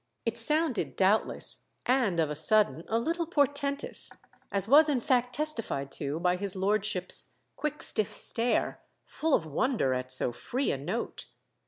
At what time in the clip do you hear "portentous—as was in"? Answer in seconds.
3.27-4.99